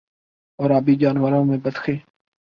اور 0.59 0.69
آبی 0.69 0.95
جانوروں 0.95 1.43
میں 1.45 1.57
بطخیں 1.57 1.97